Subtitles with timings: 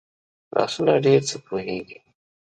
[0.53, 1.97] لاسونه ډېر څه پوهېږي